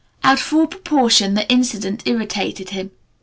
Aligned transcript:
Out 0.23 0.41
of 0.41 0.51
all 0.53 0.65
proportion 0.65 1.35
the 1.35 1.47
incident 1.47 2.07
irritated 2.07 2.69
him. 2.71 2.89